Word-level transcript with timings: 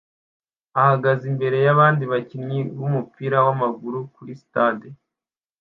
ahagaze 0.79 1.23
imbere 1.31 1.57
yabandi 1.67 2.03
bakinnyi 2.11 2.59
bumupira 2.77 3.37
wamaguru 3.45 3.99
kuri 4.15 4.31
stade 4.43 4.87